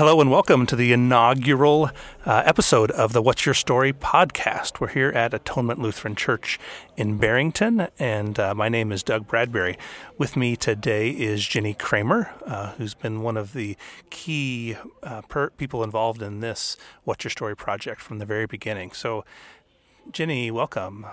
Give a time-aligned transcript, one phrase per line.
[0.00, 1.90] Hello and welcome to the inaugural
[2.24, 4.80] uh, episode of the What's Your Story podcast.
[4.80, 6.58] We're here at Atonement Lutheran Church
[6.96, 9.76] in Barrington, and uh, my name is Doug Bradbury.
[10.16, 13.76] With me today is Jennie Kramer, uh, who's been one of the
[14.08, 18.92] key uh, per- people involved in this What's Your Story project from the very beginning.
[18.92, 19.26] So,
[20.12, 21.04] Jennie, welcome.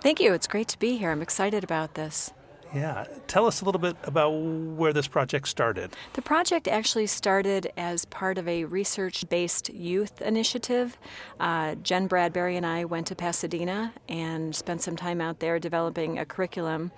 [0.00, 0.32] Thank you.
[0.32, 1.10] It's great to be here.
[1.10, 2.32] I'm excited about this.
[2.74, 3.06] Yeah.
[3.26, 5.92] Tell us a little bit about where this project started.
[6.12, 10.96] The project actually started as part of a research based youth initiative.
[11.38, 16.18] Uh, Jen Bradbury and I went to Pasadena and spent some time out there developing
[16.18, 16.92] a curriculum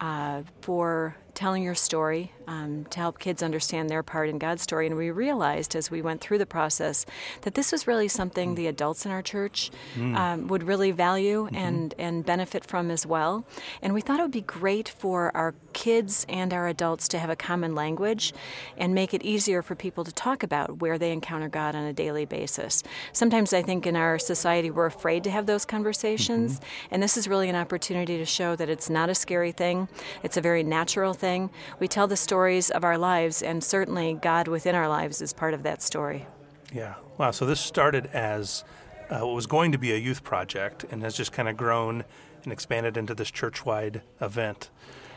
[0.00, 4.86] uh, for telling your story um, to help kids understand their part in God's story.
[4.86, 7.06] And we realized as we went through the process
[7.42, 10.16] that this was really something the adults in our church mm.
[10.16, 11.56] um, would really value mm-hmm.
[11.56, 13.44] and, and benefit from as well.
[13.80, 17.30] And we thought it would be great for our kids and our adults to have
[17.30, 18.34] a common language
[18.76, 21.92] and make it easier for people to talk about where they encounter God on a
[21.92, 22.82] daily basis.
[23.12, 26.94] Sometimes I think in our society we're afraid to have those conversations, mm-hmm.
[26.94, 29.88] and this is really an opportunity to show that it's not a scary thing,
[30.22, 31.21] it's a very natural thing.
[31.78, 35.54] We tell the stories of our lives, and certainly God within our lives is part
[35.54, 36.26] of that story.
[36.72, 36.94] Yeah.
[37.18, 37.30] Wow.
[37.30, 38.64] So this started as
[39.10, 42.04] uh, what was going to be a youth project and has just kind of grown
[42.44, 44.70] and expanded into this church wide event.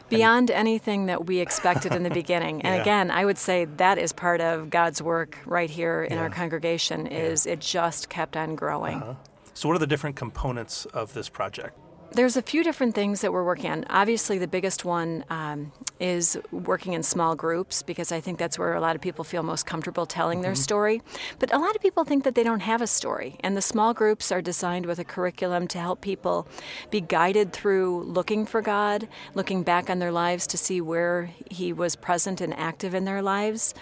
[0.08, 2.62] Beyond anything that we expected in the beginning.
[2.62, 2.82] And yeah.
[2.82, 6.24] again, I would say that is part of God's work right here in yeah.
[6.24, 7.54] our congregation is yeah.
[7.54, 9.02] it just kept on growing.
[9.02, 9.16] Uh-huh.
[9.54, 11.80] So what are the different components of this project?
[12.16, 13.84] There's a few different things that we're working on.
[13.90, 18.74] Obviously, the biggest one um, is working in small groups because I think that's where
[18.74, 20.44] a lot of people feel most comfortable telling mm-hmm.
[20.44, 21.02] their story.
[21.40, 23.94] But a lot of people think that they don't have a story, and the small
[23.94, 26.48] groups are designed with a curriculum to help people
[26.90, 31.74] be guided through looking for God, looking back on their lives to see where He
[31.74, 33.74] was present and active in their lives,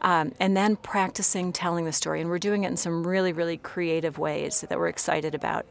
[0.00, 2.22] um, and then practicing telling the story.
[2.22, 5.66] And we're doing it in some really, really creative ways that we're excited about.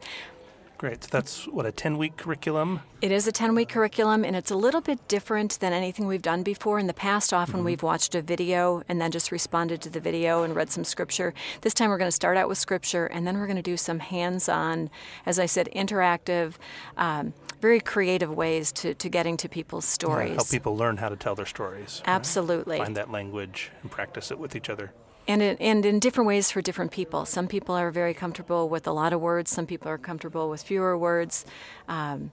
[0.82, 1.04] Great.
[1.04, 2.80] So that's what a 10 week curriculum?
[3.00, 6.20] It is a 10 week curriculum, and it's a little bit different than anything we've
[6.20, 6.80] done before.
[6.80, 7.66] In the past, often mm-hmm.
[7.66, 11.34] we've watched a video and then just responded to the video and read some scripture.
[11.60, 13.76] This time, we're going to start out with scripture, and then we're going to do
[13.76, 14.90] some hands on,
[15.24, 16.54] as I said, interactive,
[16.96, 20.30] um, very creative ways to, to getting to people's stories.
[20.30, 22.02] Yeah, help people learn how to tell their stories.
[22.06, 22.78] Absolutely.
[22.80, 22.86] Right?
[22.86, 24.92] Find that language and practice it with each other
[25.32, 27.24] and in, and in different ways for different people.
[27.24, 29.50] Some people are very comfortable with a lot of words.
[29.50, 31.46] Some people are comfortable with fewer words.
[31.88, 32.32] Um,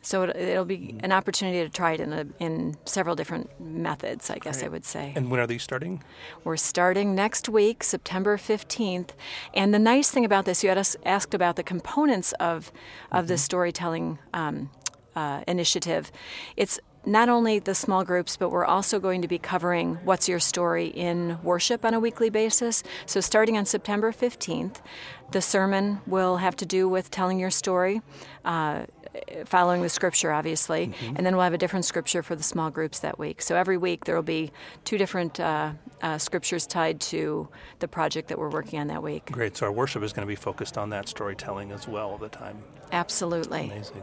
[0.00, 4.30] so it, will be an opportunity to try it in a, in several different methods,
[4.30, 5.12] I guess I would say.
[5.16, 6.02] And when are these starting?
[6.44, 9.10] We're starting next week, September 15th.
[9.54, 12.72] And the nice thing about this, you had us asked about the components of
[13.10, 13.26] of mm-hmm.
[13.26, 14.70] the storytelling um,
[15.16, 16.12] uh, initiative.
[16.56, 20.38] It's not only the small groups, but we're also going to be covering What's Your
[20.38, 22.82] Story in worship on a weekly basis.
[23.06, 24.76] So, starting on September 15th,
[25.32, 28.02] the sermon will have to do with telling your story.
[28.44, 28.84] Uh,
[29.46, 31.16] following the scripture, obviously, mm-hmm.
[31.16, 33.42] and then we'll have a different scripture for the small groups that week.
[33.42, 34.52] So every week there will be
[34.84, 37.48] two different uh, uh, scriptures tied to
[37.80, 39.26] the project that we're working on that week.
[39.32, 39.56] Great.
[39.56, 42.28] So our worship is going to be focused on that storytelling as well all the
[42.28, 42.62] time.
[42.92, 43.64] Absolutely.
[43.64, 44.02] Amazing.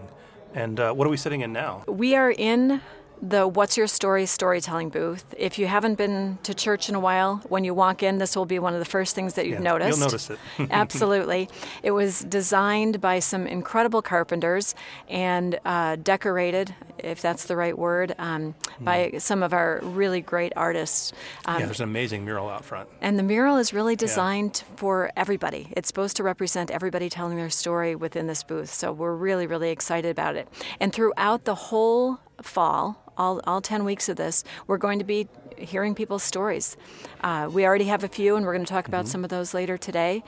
[0.55, 1.83] And uh, what are we sitting in now?
[1.85, 2.81] We are in
[3.21, 5.25] the What's Your Story storytelling booth.
[5.37, 8.45] If you haven't been to church in a while, when you walk in, this will
[8.45, 9.97] be one of the first things that you've yeah, noticed.
[9.97, 10.39] You'll notice it.
[10.71, 11.49] Absolutely.
[11.83, 14.75] It was designed by some incredible carpenters
[15.07, 18.85] and uh, decorated, if that's the right word, um, mm.
[18.85, 21.13] by some of our really great artists.
[21.45, 22.89] Um, yeah, there's an amazing mural out front.
[23.01, 24.75] And the mural is really designed yeah.
[24.75, 25.71] for everybody.
[25.75, 28.73] It's supposed to represent everybody telling their story within this booth.
[28.73, 30.47] So we're really, really excited about it.
[30.79, 35.27] And throughout the whole fall, all, all 10 weeks of this, we're going to be
[35.57, 36.75] hearing people's stories.
[37.21, 39.11] Uh, we already have a few, and we're going to talk about mm-hmm.
[39.11, 40.23] some of those later today.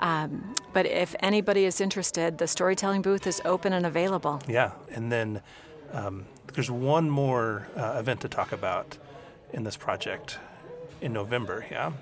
[0.00, 4.40] Um, but if anybody is interested, the storytelling booth is open and available.
[4.48, 5.40] Yeah, and then
[5.92, 8.98] um, there's one more uh, event to talk about
[9.52, 10.38] in this project
[11.00, 11.92] in November, yeah?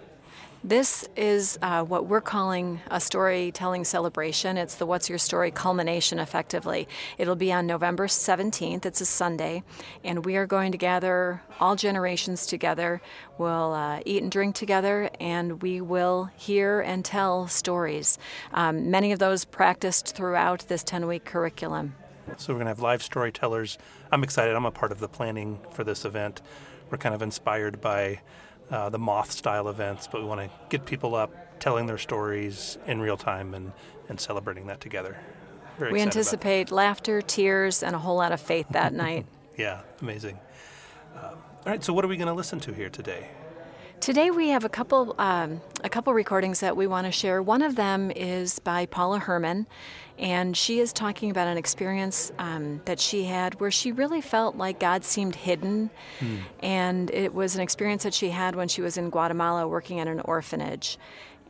[0.62, 4.58] This is uh, what we're calling a storytelling celebration.
[4.58, 6.86] It's the What's Your Story culmination, effectively.
[7.16, 8.84] It'll be on November 17th.
[8.84, 9.62] It's a Sunday,
[10.04, 13.00] and we are going to gather all generations together.
[13.38, 18.18] We'll uh, eat and drink together, and we will hear and tell stories.
[18.52, 21.94] Um, many of those practiced throughout this 10 week curriculum.
[22.36, 23.78] So, we're going to have live storytellers.
[24.12, 24.54] I'm excited.
[24.54, 26.42] I'm a part of the planning for this event.
[26.90, 28.20] We're kind of inspired by
[28.70, 32.78] uh, the moth style events, but we want to get people up telling their stories
[32.86, 33.72] in real time and,
[34.08, 35.18] and celebrating that together.
[35.78, 39.26] Very we anticipate laughter, tears, and a whole lot of faith that night.
[39.56, 40.38] Yeah, amazing.
[41.14, 41.36] Uh, all
[41.66, 43.28] right, so what are we going to listen to here today?
[44.00, 47.42] Today we have a couple um, a couple recordings that we want to share.
[47.42, 49.66] One of them is by Paula Herman,
[50.20, 54.56] and she is talking about an experience um, that she had where she really felt
[54.56, 55.90] like God seemed hidden,
[56.20, 56.36] hmm.
[56.60, 60.06] and it was an experience that she had when she was in Guatemala working at
[60.06, 60.98] an orphanage,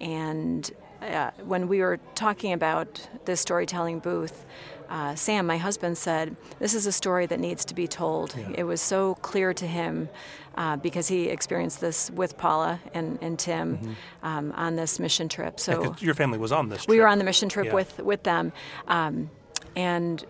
[0.01, 0.71] and
[1.03, 4.47] uh, when we were talking about this storytelling booth,
[4.91, 8.35] uh, Sam, my husband, said, This is a story that needs to be told.
[8.37, 8.51] Yeah.
[8.57, 10.09] It was so clear to him
[10.57, 13.93] uh, because he experienced this with Paula and, and Tim mm-hmm.
[14.27, 15.61] um, on this mission trip.
[15.61, 16.81] So yeah, your family was on this.
[16.85, 16.89] Trip.
[16.89, 17.75] We were on the mission trip yeah.
[17.75, 18.53] with with them,
[18.89, 19.31] um,
[19.77, 20.25] and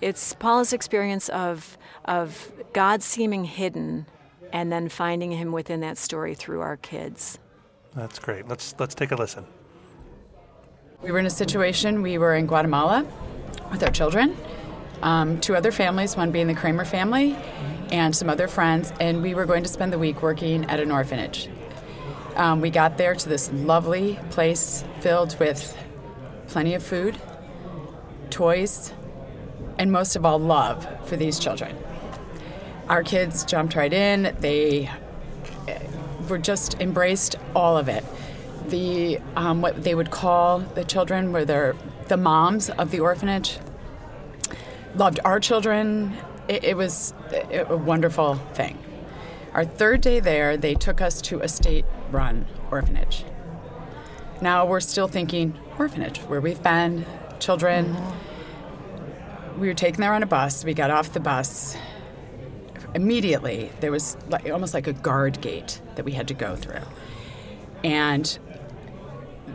[0.00, 4.06] it's Paula's experience of of God seeming hidden,
[4.52, 7.38] and then finding Him within that story through our kids.
[7.94, 8.46] That's great.
[8.48, 9.46] Let's let's take a listen.
[11.02, 12.02] We were in a situation.
[12.02, 13.06] We were in Guatemala
[13.70, 14.36] with our children,
[15.02, 17.36] um, two other families, one being the Kramer family,
[17.90, 20.90] and some other friends, and we were going to spend the week working at an
[20.90, 21.48] orphanage.
[22.36, 25.76] Um, we got there to this lovely place filled with
[26.48, 27.18] plenty of food,
[28.30, 28.92] toys,
[29.78, 31.76] and most of all, love for these children.
[32.88, 34.36] Our kids jumped right in.
[34.40, 34.90] They
[35.68, 35.78] eh,
[36.28, 38.04] were just embraced all of it.
[38.68, 41.74] The um, what they would call the children were their
[42.08, 43.58] the moms of the orphanage
[44.96, 46.16] loved our children.
[46.48, 48.78] It, it was a wonderful thing.
[49.52, 53.24] Our third day there, they took us to a state run orphanage.
[54.40, 57.06] Now we're still thinking orphanage, where we've been,
[57.40, 57.94] children.
[57.94, 59.60] Mm-hmm.
[59.60, 60.64] We were taken there on a bus.
[60.64, 61.76] We got off the bus.
[62.94, 66.82] Immediately, there was like, almost like a guard gate that we had to go through.
[67.84, 68.38] And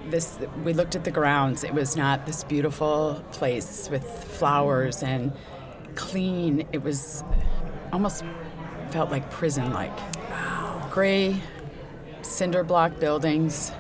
[0.09, 5.31] this we looked at the grounds it was not this beautiful place with flowers and
[5.95, 7.23] clean it was
[7.93, 8.25] almost
[8.89, 9.95] felt like prison like
[10.29, 10.85] wow.
[10.91, 11.39] gray
[12.23, 13.71] cinder block buildings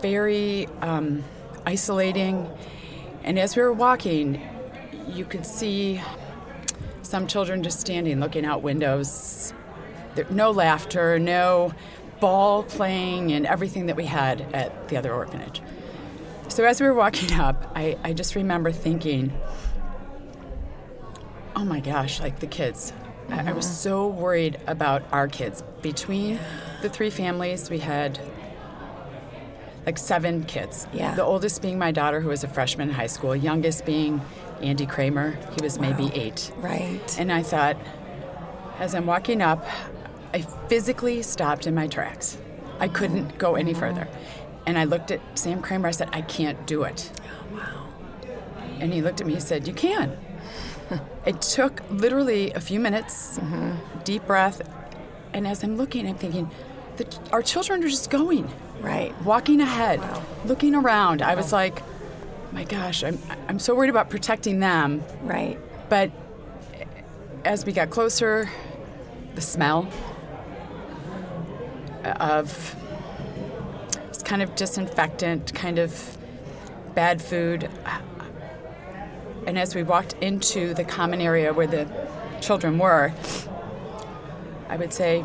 [0.00, 1.24] very um,
[1.66, 2.48] isolating
[3.24, 4.40] and as we were walking
[5.08, 6.00] you could see
[7.02, 9.52] some children just standing looking out windows
[10.14, 11.72] there, no laughter no
[12.20, 15.62] ball playing and everything that we had at the other orphanage.
[16.48, 19.32] So as we were walking up, I, I just remember thinking,
[21.54, 22.92] oh my gosh, like the kids.
[23.28, 23.48] Mm-hmm.
[23.48, 25.62] I, I was so worried about our kids.
[25.82, 26.38] Between
[26.82, 28.18] the three families, we had
[29.86, 30.86] like seven kids.
[30.92, 31.14] Yeah.
[31.14, 34.20] The oldest being my daughter, who was a freshman in high school, youngest being
[34.60, 35.38] Andy Kramer.
[35.54, 35.90] He was wow.
[35.90, 36.52] maybe eight.
[36.56, 37.18] Right.
[37.18, 37.76] And I thought,
[38.78, 39.64] as I'm walking up,
[40.34, 42.36] I physically stopped in my tracks.
[42.80, 44.08] I couldn't go any further.
[44.66, 45.88] And I looked at Sam Kramer.
[45.88, 47.10] I said, I can't do it.
[47.22, 47.88] Oh, wow.
[48.80, 49.34] And he looked at me.
[49.34, 50.18] He said, You can.
[51.26, 53.76] it took literally a few minutes, mm-hmm.
[54.02, 54.60] deep breath.
[55.32, 56.50] And as I'm looking, I'm thinking,
[57.32, 58.52] our children are just going.
[58.80, 59.14] Right.
[59.22, 60.22] Walking ahead, wow.
[60.44, 61.20] looking around.
[61.20, 61.28] Wow.
[61.28, 61.82] I was like,
[62.52, 65.02] my gosh, I'm, I'm so worried about protecting them.
[65.22, 65.58] Right.
[65.88, 66.10] But
[67.44, 68.50] as we got closer,
[69.34, 69.88] the smell,
[72.20, 72.76] of
[74.08, 76.16] it's kind of disinfectant, kind of
[76.94, 77.68] bad food.
[79.46, 81.86] And as we walked into the common area where the
[82.40, 83.12] children were,
[84.68, 85.24] I would say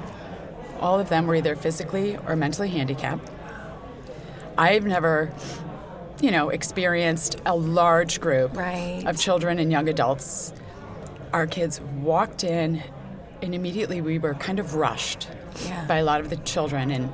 [0.81, 3.29] all of them were either physically or mentally handicapped.
[4.57, 5.33] I've never,
[6.21, 9.03] you know, experienced a large group right.
[9.05, 10.53] of children and young adults.
[11.31, 12.83] Our kids walked in,
[13.41, 15.29] and immediately we were kind of rushed
[15.65, 15.85] yeah.
[15.85, 17.13] by a lot of the children, and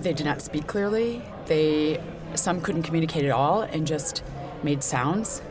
[0.00, 1.22] they did not speak clearly.
[1.46, 2.00] They
[2.34, 4.22] some couldn't communicate at all and just
[4.62, 5.42] made sounds.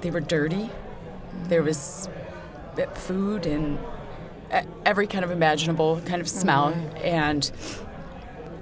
[0.00, 0.70] They were dirty.
[1.44, 2.08] There was
[2.94, 3.78] food and
[4.84, 7.06] every kind of imaginable kind of smell, mm-hmm.
[7.06, 7.50] and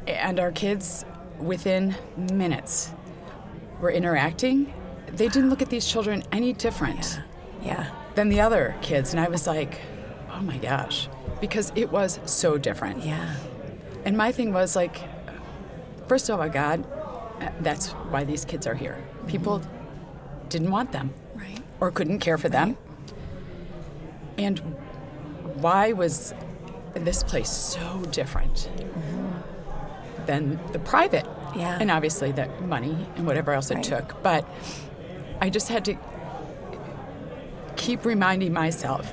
[0.07, 1.05] and our kids
[1.39, 2.91] within minutes
[3.81, 4.73] were interacting.
[5.09, 7.21] They didn't look at these children any different.
[7.63, 7.67] Yeah.
[7.67, 7.91] yeah.
[8.15, 9.81] Than the other kids, and I was like,
[10.33, 11.09] oh my gosh
[11.41, 13.05] because it was so different.
[13.05, 13.35] Yeah.
[14.05, 14.99] And my thing was like,
[16.07, 16.85] first of all, God,
[17.61, 19.03] that's why these kids are here.
[19.27, 20.49] People mm-hmm.
[20.49, 22.77] didn't want them, right, or couldn't care for them.
[24.37, 24.77] And
[25.61, 26.35] why was
[26.95, 30.27] this place so different mm-hmm.
[30.27, 31.27] than the private?
[31.57, 31.79] Yeah.
[31.81, 33.85] And obviously the money and whatever else right.
[33.85, 34.47] it took, but
[35.41, 35.97] I just had to
[37.77, 39.13] keep reminding myself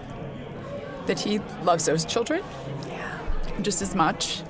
[1.05, 2.43] that he loves those children
[2.87, 3.19] yeah.
[3.61, 4.41] just as much.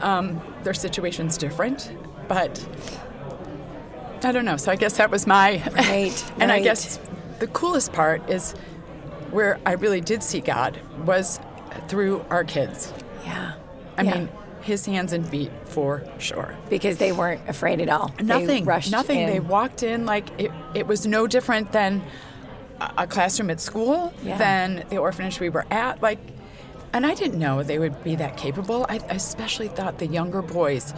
[0.00, 1.92] Um, their situation's different,
[2.26, 2.66] but
[4.22, 4.56] I don't know.
[4.56, 5.62] So I guess that was my.
[5.74, 6.30] Right.
[6.40, 6.50] and right.
[6.50, 6.98] I guess
[7.38, 8.54] the coolest part is
[9.30, 11.40] where I really did see God was
[11.88, 12.92] through our kids.
[13.24, 13.52] Yeah.
[13.96, 14.14] I Yeah.
[14.14, 14.28] mean,
[14.62, 16.54] his hands and feet for sure.
[16.68, 18.12] because they weren't afraid at all.
[18.18, 18.64] They Nothing.
[18.64, 19.20] rushed nothing.
[19.20, 19.30] in.
[19.30, 22.02] They walked in like it, it was no different than
[22.96, 24.36] a classroom at school, Yeah.
[24.38, 26.00] than the orphanage we were at.
[26.02, 26.18] Like,
[26.92, 28.84] and I didn't know they would be that capable.
[28.88, 30.92] I I especially thought the younger boys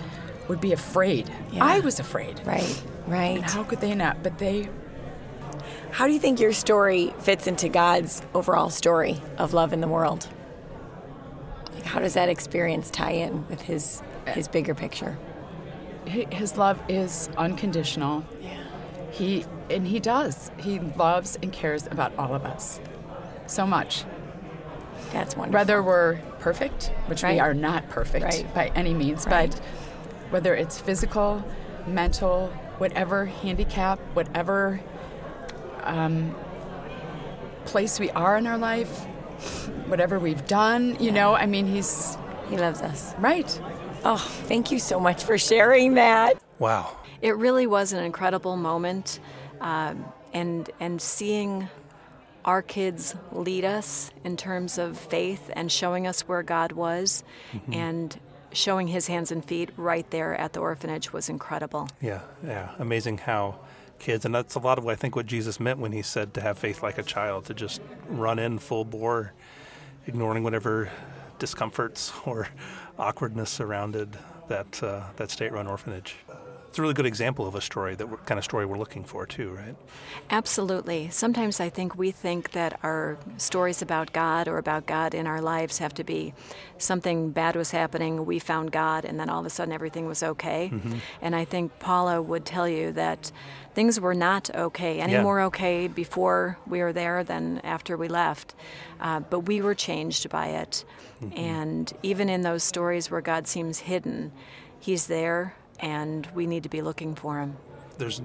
[0.48, 1.30] would be afraid.
[1.52, 1.64] Yeah.
[1.64, 2.40] I was afraid.
[2.44, 3.36] Right, right.
[3.36, 4.22] And how could they not?
[4.22, 4.68] But they
[5.92, 9.88] How do you think your story fits into God's overall story of love in the
[9.88, 10.28] world?
[11.74, 15.18] Like, how does that experience tie in with his his bigger picture?
[16.06, 18.24] his love is unconditional.
[18.40, 18.50] Yeah.
[19.12, 20.50] He and he does.
[20.58, 22.80] He loves and cares about all of us
[23.46, 24.04] so much.
[25.12, 25.58] That's wonderful.
[25.58, 27.34] Whether we're perfect, which Right.
[27.34, 28.54] we are not perfect Right.
[28.54, 29.50] by any means, Right.
[29.50, 29.60] but
[30.30, 31.42] whether it's physical,
[31.86, 34.80] mental, whatever handicap, whatever
[35.84, 36.34] um,
[37.64, 39.04] place we are in our life,
[39.86, 42.16] whatever we've done, you know, I mean, he's
[42.48, 43.14] he loves us.
[43.18, 43.60] right.
[44.02, 46.42] Oh, thank you so much for sharing that.
[46.58, 46.96] Wow.
[47.20, 49.20] It really was an incredible moment,
[49.60, 51.68] um, and and seeing
[52.46, 57.22] our kids lead us in terms of faith and showing us where God was,
[57.70, 58.18] and
[58.52, 61.88] showing His hands and feet right there at the orphanage was incredible.
[62.00, 62.70] Yeah, yeah.
[62.78, 63.60] Amazing how
[64.00, 66.34] kids, and that's a lot of what I think what Jesus meant when he said
[66.34, 69.32] to have faith like a child, to just run in full bore,
[70.06, 70.90] ignoring whatever
[71.38, 72.48] discomforts or
[72.98, 76.16] awkwardness surrounded that uh, that state-run orphanage.
[76.70, 79.26] It's a really good example of a story that kind of story we're looking for
[79.26, 79.74] too, right?
[80.30, 81.10] Absolutely.
[81.10, 85.40] Sometimes I think we think that our stories about God or about God in our
[85.40, 86.32] lives have to be
[86.78, 90.22] something bad was happening, we found God, and then all of a sudden everything was
[90.22, 90.72] okay.
[91.20, 93.32] And I think Paula would tell you that
[93.74, 95.22] things were not okay, any Yeah.
[95.22, 98.54] more okay before we were there than after we left.
[99.00, 100.84] Uh, but we were changed by it.
[101.34, 104.30] And even in those stories where God seems hidden,
[104.78, 107.56] He's there, and we need to be looking for Him.
[107.98, 108.22] There's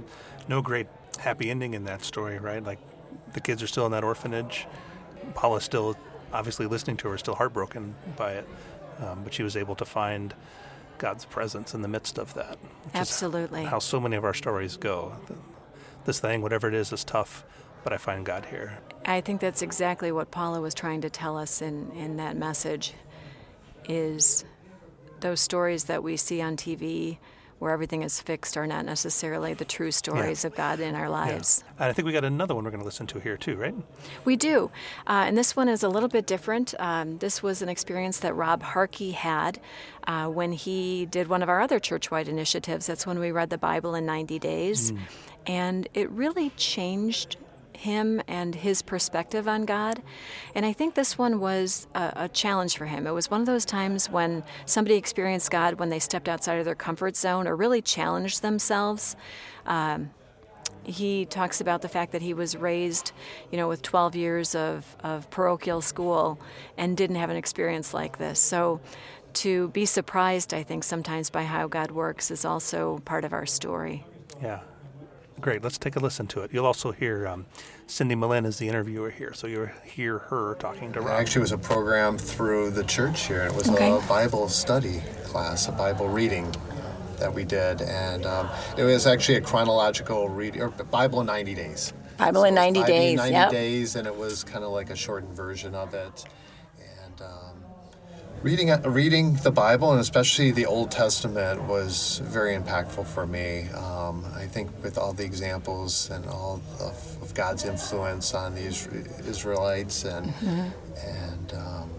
[0.48, 0.88] no great
[1.20, 2.64] happy ending in that story, right?
[2.64, 2.80] Like
[3.34, 4.68] the kids are still in that orphanage.
[5.34, 5.98] Paula's still
[6.34, 8.48] obviously listening to her, still heartbroken by it,
[9.00, 10.34] um, but she was able to find
[10.98, 12.58] God's presence in the midst of that.
[12.94, 13.64] Absolutely.
[13.64, 15.16] how so many of our stories go.
[16.06, 17.46] This thing, whatever it is, is tough,
[17.84, 18.80] but I find God here.
[19.06, 22.94] I think that's exactly what Paula was trying to tell us in, in that message
[23.88, 24.46] is
[25.20, 27.18] those stories that we see on TV
[27.60, 31.10] where everything is fixed are not necessarily the true stories of God in our Yeah.
[31.10, 31.64] lives.
[31.80, 33.74] And I think we got another one we're going to listen to here too, right?
[34.26, 34.72] We do.
[35.08, 36.74] Uh, and this one is a little bit different.
[36.80, 39.60] Um, this was an experience that Rob Harkey had
[40.08, 42.88] uh, when he did one of our other churchwide initiatives.
[42.88, 44.94] That's when we read the Bible in 90 days.
[45.48, 47.38] And it really changed
[47.76, 50.02] him and his perspective on God.
[50.54, 53.08] And I think this one was a, a challenge for him.
[53.08, 56.66] It was one of those times when somebody experienced God when they stepped outside of
[56.66, 59.16] their comfort zone or really challenged themselves.
[59.66, 60.12] Um,
[60.84, 63.12] he talks about the fact that he was raised,
[63.52, 66.40] you know, with 12 years of, of parochial school
[66.78, 68.40] and didn't have an experience like this.
[68.40, 68.82] So
[69.34, 73.46] to be surprised, I think, sometimes by how God works is also part of our
[73.46, 74.06] story.
[74.42, 74.60] Yeah.
[75.42, 75.64] Great.
[75.64, 76.54] Let's take a listen to it.
[76.54, 77.46] You'll also hear um,
[77.88, 81.20] Cindy Malin is the interviewer here, so you'll hear her talking to It Rob.
[81.20, 83.42] actually was a program through the church here.
[83.42, 83.92] It was Okay.
[83.92, 86.54] a Bible study class, a Bible reading
[87.20, 91.54] that we did, and um, it was actually a chronological reading, or Bible in 90
[91.54, 91.94] days.
[92.18, 93.18] Bible in 90 days.
[93.18, 93.52] 90 yep.
[93.52, 96.26] days, and it was kind of like a shortened version of it.
[97.04, 97.55] And um,
[98.46, 103.68] reading reading the Bible, and especially the Old Testament, was very impactful for me.
[103.70, 108.62] Um, I think with all the examples and all of, of God's influence on the
[109.34, 110.32] Israelites and
[111.04, 111.90] and um,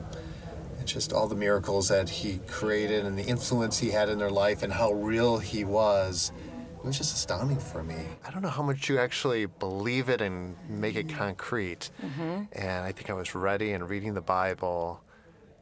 [0.85, 4.63] just all the miracles that He created and the influence He had in their life
[4.63, 6.31] and how real He was.
[6.79, 7.97] It was just astounding for me.
[8.25, 11.91] I don't know how much you actually believe it and make it concrete.
[12.53, 15.01] And I think I was ready and reading the Bible.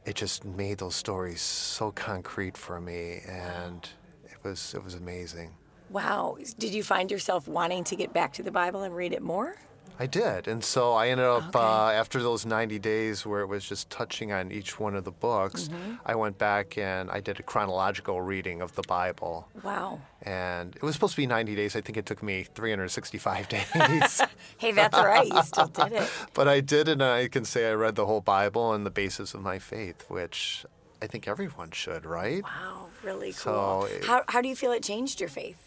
[0.05, 3.89] It just made those stories so concrete for me, and
[4.25, 5.51] it was it was amazing.
[5.89, 6.37] Wow.
[6.57, 9.55] Did you find yourself wanting to get back to the Bible and read it more?
[9.97, 11.59] I did, and so I ended up Okay.
[11.59, 15.11] uh, after those 90 days where it was just touching on each one of the
[15.11, 15.69] books.
[16.05, 20.01] I went back and I did a chronological reading of the Bible, Wow.
[20.21, 21.75] and it was supposed to be 90 days.
[21.77, 24.21] I think it took me 365 days,
[24.57, 25.27] Hey, that's right.
[25.27, 26.09] You still did it.
[26.33, 29.33] but I did, and I can say I read the whole Bible and the basis
[29.33, 30.65] of my faith, which
[31.01, 32.43] I think everyone should, right?
[32.43, 33.83] Wow, really cool.
[33.83, 35.57] So it- how, how do you feel it changed your faith?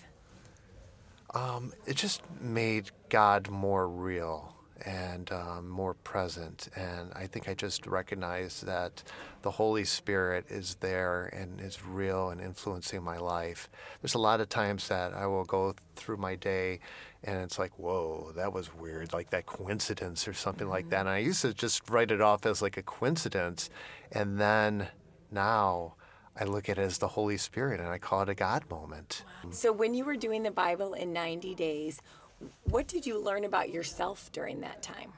[1.87, 4.55] it just made God more real.
[4.87, 6.69] and um, more present.
[6.77, 9.03] And I think I just recognize that
[9.43, 13.69] the Holy Spirit is there and is real and influencing my life.
[14.00, 16.79] There's a lot of times that I will go through my day
[17.25, 20.73] and it's like, whoa, that was weird, like that coincidence or something mm-hmm.
[20.73, 21.00] like that.
[21.00, 23.71] And I used to just write it off as like a coincidence.
[24.12, 24.88] And then
[25.31, 25.95] now,
[26.41, 29.25] I look at it as the Holy Spirit and I call it a God moment.
[29.50, 32.00] So, when you were doing the Bible in 90 days,
[32.64, 35.12] what did you learn about yourself during that time?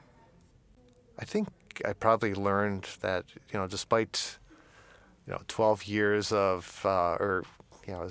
[1.19, 1.47] I think
[1.85, 4.37] I probably learned that, you know, despite,
[5.27, 7.43] you know, 12 years of, uh, or,
[7.87, 8.07] you know,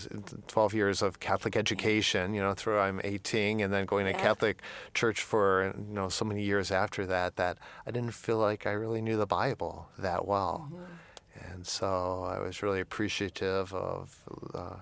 [0.49, 4.63] 12 years of Catholic education, you know, through I'm 18 and then going to Catholic
[4.95, 8.73] church for, you know, so many years after that, that I didn't feel like I
[8.73, 10.69] really knew the Bible that well.
[10.73, 11.53] Mm-hmm.
[11.53, 14.17] And so I was really appreciative of
[14.55, 14.77] uh,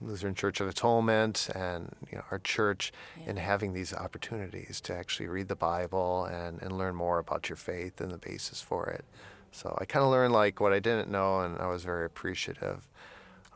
[0.00, 3.30] Lutheran Church of Atonement and you know, our church yeah.
[3.30, 7.56] in having these opportunities to actually read the Bible and, and learn more about your
[7.56, 9.04] faith and the basis for it.
[9.52, 12.88] So I kind of learned like what I didn't know, and I was very appreciative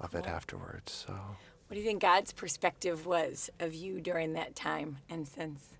[0.01, 1.05] of it afterwards.
[1.07, 5.77] So, what do you think God's perspective was of you during that time and since?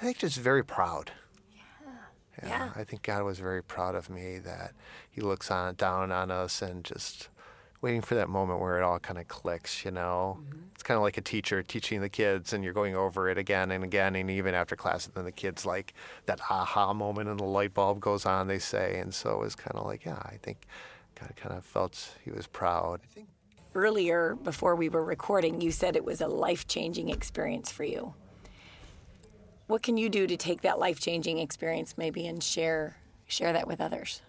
[0.00, 1.12] I think just very proud.
[1.54, 1.88] Yeah.
[2.42, 2.48] yeah.
[2.48, 2.72] yeah.
[2.76, 4.72] I think God was very proud of me that
[5.10, 7.30] He looks on down on us and just
[7.82, 10.38] waiting for that moment where it all kind of clicks, you know?
[10.40, 10.60] Mm-hmm.
[10.74, 13.72] It's kind of like a teacher teaching the kids and you're going over it again
[13.72, 14.14] and again.
[14.14, 15.92] And even after class, and then the kids like
[16.26, 18.98] that aha moment and the light bulb goes on, they say.
[19.00, 20.66] And so it was kind of like, yeah, I think
[21.20, 23.00] God kind of felt he was proud.
[23.10, 23.28] I think
[23.74, 28.14] earlier, before we were recording, you said it was a life changing experience for you.
[29.66, 32.96] What can you do to take that life changing experience maybe and share
[33.26, 34.20] share that with others?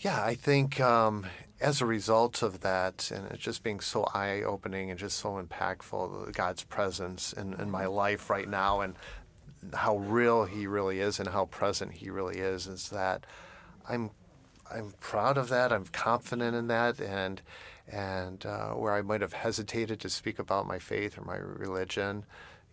[0.00, 1.26] Yeah, I think um,
[1.60, 5.42] as a result of that, and it just being so eye opening and just so
[5.42, 8.94] impactful, God's presence in, in my life right now and
[9.74, 13.24] how real He really is and how present He really is, is that
[13.88, 14.10] I'm
[14.70, 15.72] I'm proud of that.
[15.72, 17.40] I'm confident in that, and
[17.88, 22.24] and uh, where I might have hesitated to speak about my faith or my religion,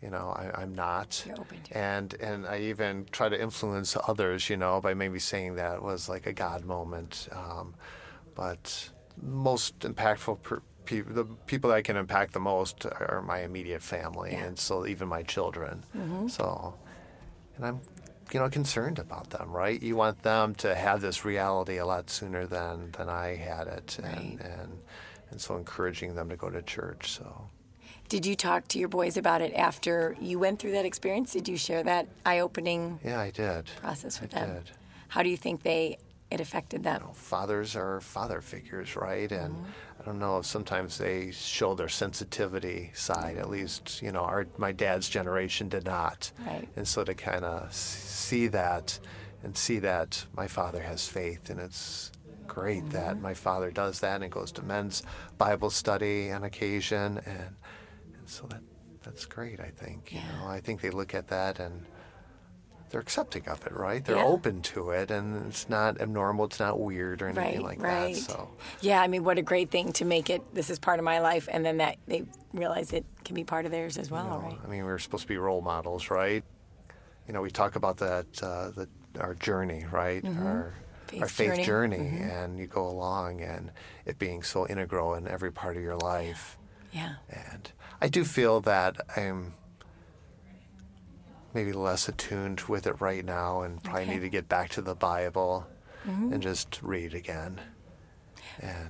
[0.01, 1.23] you know, I, am not.
[1.71, 6.09] And and I even try to influence others, you know, by maybe saying that was
[6.09, 7.29] like a God moment.
[7.31, 7.75] Um,
[8.35, 8.89] but
[9.21, 13.81] most impactful per, pe- the people that I can impact the most are my immediate
[13.81, 14.45] family, yeah.
[14.45, 15.83] and so even my children.
[15.95, 16.27] Mm-hmm.
[16.27, 16.75] So,
[17.55, 17.81] and I'm,
[18.31, 19.51] you know, concerned about them.
[19.51, 19.81] Right?
[19.81, 23.97] You want them to have this reality a lot sooner than than I had it,
[24.01, 24.15] right.
[24.15, 24.79] and and
[25.31, 27.11] and so encouraging them to go to church.
[27.11, 27.49] So.
[28.09, 31.31] Did you talk to your boys about it after you went through that experience?
[31.31, 32.99] Did you share that eye-opening?
[33.03, 33.65] Yeah, I did.
[33.77, 34.53] Process with I them.
[34.55, 34.71] Did.
[35.07, 35.97] How do you think they
[36.33, 37.01] it affected them.
[37.01, 39.31] You know, fathers are father figures, right?
[39.31, 40.01] And mm-hmm.
[40.01, 43.37] I don't know if sometimes they show their sensitivity side.
[43.37, 46.31] At least, you know, our my dad's generation did not.
[46.45, 46.67] Right.
[46.75, 48.99] And so to kind of see that
[49.43, 52.11] and see that my father has faith, and it's
[52.47, 52.93] great mm-hmm.
[52.93, 55.03] that my father does that and goes to men's
[55.37, 57.55] Bible study on occasion, and
[58.17, 58.63] and so that
[59.03, 59.59] that's great.
[59.59, 60.11] I think.
[60.11, 60.21] Yeah.
[60.25, 61.85] You know, I think they look at that and
[62.93, 64.05] they're accepting of it, right?
[64.05, 64.23] They're yeah.
[64.23, 66.45] open to it, and it's not abnormal.
[66.45, 68.13] It's not weird or anything right, like right.
[68.13, 68.21] that.
[68.21, 68.49] So,
[68.81, 70.43] yeah, I mean, what a great thing to make it.
[70.53, 73.65] This is part of my life, and then that they realize it can be part
[73.65, 74.59] of theirs as well, you know, right?
[74.63, 76.43] I mean, we're supposed to be role models, right?
[77.27, 78.87] You know, we talk about that uh, the
[79.19, 80.23] our journey, right?
[80.23, 80.45] Mm-hmm.
[80.45, 80.73] Our
[81.07, 82.29] faith our faith journey, journey mm-hmm.
[82.29, 83.71] and you go along, and
[84.05, 86.59] it being so integral in every part of your life.
[86.91, 87.15] Yeah.
[87.27, 89.55] And I do feel that I'm
[91.53, 94.13] maybe less attuned with it right now and probably okay.
[94.13, 95.67] need to get back to the Bible
[96.07, 96.33] mm-hmm.
[96.33, 97.59] and just read again.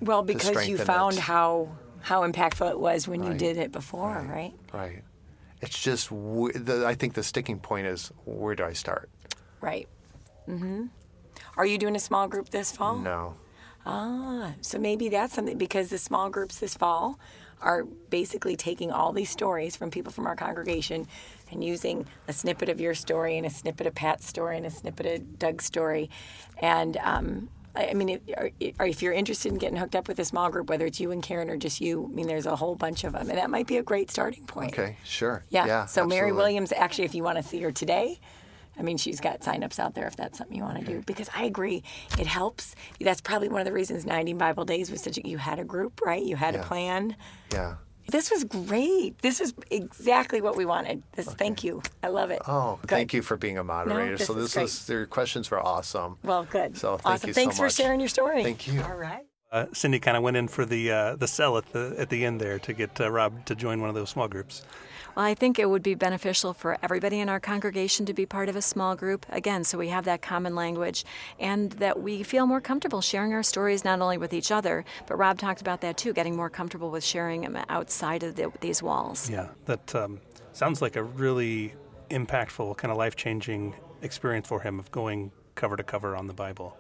[0.02, 1.22] well, because you found it.
[1.22, 1.70] how
[2.02, 3.32] how impactful it was when right.
[3.32, 4.28] you did it before, right?
[4.28, 4.54] Right.
[4.74, 5.04] right.
[5.62, 9.10] It's just the, I think the sticking point is where do I start?
[9.62, 9.88] Right.
[10.50, 10.88] Mm-hmm.
[11.56, 12.98] Are you doing a small group this fall?
[12.98, 13.36] No.
[13.86, 17.20] Ah, so maybe that's something because the small groups this fall
[17.64, 21.08] are basically taking all these stories from people from our congregation
[21.52, 24.70] and using a snippet of your story and a snippet of Pat's story and a
[24.70, 26.10] snippet of Doug's story.
[26.62, 28.20] And um, I mean,
[28.60, 31.24] if you're interested in getting hooked up with a small group, whether it's you and
[31.24, 33.66] Karen or just you, I mean, there's a whole bunch of them, and that might
[33.66, 34.74] be a great starting point.
[34.74, 35.44] Okay, sure.
[35.50, 35.66] Yeah.
[35.66, 36.16] yeah so absolutely.
[36.16, 38.20] Mary Williams, actually, if you want to see her today,
[38.78, 40.94] I mean, she's got signups out there if that's something you want to okay.
[40.94, 41.02] do.
[41.02, 41.84] Because I agree,
[42.18, 42.76] it helps.
[43.00, 45.64] That's probably one of the reasons 90 Bible Days was such a, you had a
[45.64, 46.24] group, right?
[46.24, 46.62] You had yeah.
[46.62, 47.16] a plan.
[47.52, 47.76] Yeah.
[48.10, 49.18] This was great.
[49.22, 51.04] This is exactly what we wanted.
[51.14, 51.38] This, okay.
[51.38, 51.82] thank you.
[52.02, 52.42] I love it.
[52.48, 52.90] Oh, good.
[52.90, 54.12] thank you for being a moderator.
[54.12, 56.18] No, this so this is, your questions were awesome.
[56.24, 56.78] Well, good.
[56.78, 57.28] So thank awesome.
[57.30, 58.44] you Thanks so for sharing your story.
[58.44, 58.82] Thank you.
[58.82, 59.26] All right.
[59.52, 62.26] Uh, Cindy kind of went in for the uh, the sell at the at the
[62.26, 64.64] end there to get uh, Rob to join one of those small groups.
[65.16, 68.50] Well, I think it would be beneficial for everybody in our congregation to be part
[68.50, 71.06] of a small group, again, so we have that common language
[71.40, 75.18] and that we feel more comfortable sharing our stories not only with each other, but
[75.18, 78.82] Rob talked about that too, getting more comfortable with sharing them outside of the, these
[78.82, 79.30] walls.
[79.30, 80.20] Yeah, that um,
[80.52, 81.76] sounds like a really
[82.10, 86.34] impactful, kind of life changing experience for him of going cover to cover on the
[86.34, 86.76] Bible.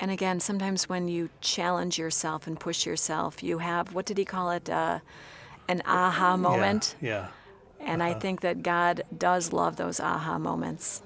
[0.00, 4.24] And again, sometimes when you challenge yourself and push yourself, you have, what did he
[4.24, 4.68] call it?
[4.68, 5.00] Uh,
[5.68, 6.96] an aha moment.
[7.00, 7.08] Yeah.
[7.08, 7.28] yeah.
[7.86, 8.10] And uh-huh.
[8.10, 11.02] I think that God does love those aha moments.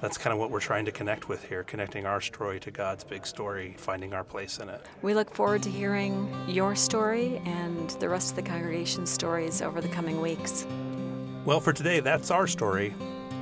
[0.00, 3.04] That's kind of what we're trying to connect with here, connecting our story to God's
[3.04, 4.84] big story, finding our place in it.
[5.00, 9.80] We look forward to hearing your story and the rest of the congregation's stories over
[9.80, 10.66] the coming weeks.
[11.44, 12.94] Well, for today, that's our story.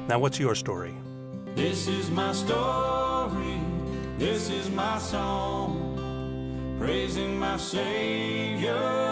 [0.08, 0.94] Now, what's your story?
[1.54, 3.60] This is my story.
[4.18, 6.76] This is my song.
[6.78, 9.11] Praising my Savior